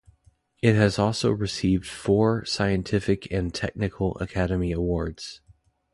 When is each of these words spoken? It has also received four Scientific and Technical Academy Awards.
It 0.63 0.73
has 0.73 0.97
also 0.97 1.29
received 1.29 1.85
four 1.85 2.43
Scientific 2.43 3.31
and 3.31 3.53
Technical 3.53 4.17
Academy 4.17 4.71
Awards. 4.71 5.41